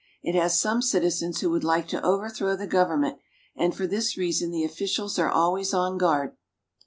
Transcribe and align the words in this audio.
It 0.23 0.33
has 0.33 0.59
some 0.59 0.81
citizens 0.81 1.41
who 1.41 1.51
would 1.51 1.63
like 1.63 1.87
to 1.89 2.01
overthrow 2.03 2.55
the 2.55 2.65
government, 2.65 3.19
and 3.55 3.75
for 3.75 3.85
this 3.85 4.17
reason 4.17 4.49
the 4.49 4.63
officials 4.63 5.19
are 5.19 5.29
always 5.29 5.75
on 5.75 5.99
guard. 5.99 6.35